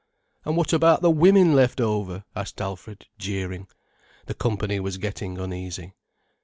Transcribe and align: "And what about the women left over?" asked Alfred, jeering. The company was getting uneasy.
"And 0.45 0.57
what 0.57 0.73
about 0.73 1.03
the 1.03 1.11
women 1.11 1.53
left 1.55 1.79
over?" 1.79 2.23
asked 2.35 2.59
Alfred, 2.59 3.05
jeering. 3.19 3.67
The 4.25 4.33
company 4.33 4.79
was 4.79 4.97
getting 4.97 5.37
uneasy. 5.37 5.93